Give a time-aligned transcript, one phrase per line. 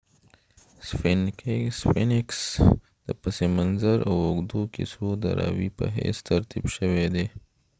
[0.87, 2.29] sphinx
[3.07, 7.25] د پس منظر او اوږدو کیسو د راوي په حیث ترتیب شوی دی